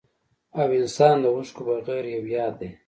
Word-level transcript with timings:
او 0.59 0.67
انسان 0.79 1.15
د 1.21 1.25
اوښکو 1.35 1.61
بغير 1.67 2.05
يو 2.15 2.23
ياد 2.35 2.53
دی 2.59 2.69